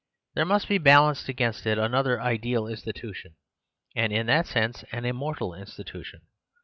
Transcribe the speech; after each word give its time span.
There 0.33 0.45
must 0.45 0.67
be 0.67 0.79
balanced 0.79 1.29
against 1.29 1.67
it 1.67 1.77
another 1.77 2.19
ideal 2.19 2.65
institution, 2.65 3.35
and 3.95 4.11
in 4.11 4.25
that 4.25 4.47
sense 4.47 4.83
an 4.91 5.05
immortal 5.05 5.53
institution. 5.53 6.21